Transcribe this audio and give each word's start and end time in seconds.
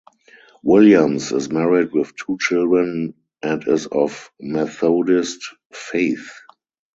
Williams 0.63 1.31
is 1.31 1.51
married 1.51 1.93
with 1.93 2.15
two 2.15 2.35
children 2.39 3.13
and 3.43 3.67
is 3.67 3.85
of 3.85 4.31
Methodist 4.39 5.45
faith. 5.71 6.33